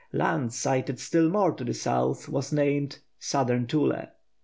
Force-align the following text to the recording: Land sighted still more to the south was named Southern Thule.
Land 0.11 0.51
sighted 0.51 0.99
still 0.99 1.29
more 1.29 1.51
to 1.53 1.63
the 1.63 1.75
south 1.75 2.27
was 2.27 2.51
named 2.51 2.97
Southern 3.19 3.67
Thule. 3.67 4.07